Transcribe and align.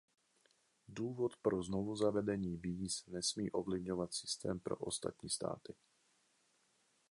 Důvod 0.87 1.35
pro 1.41 1.63
znovuzavedení 1.63 2.57
víz 2.57 3.03
nesmí 3.07 3.51
ovlivňovat 3.51 4.13
systém 4.13 4.59
pro 4.59 4.77
ostatní 4.77 5.29
státy. 5.29 5.73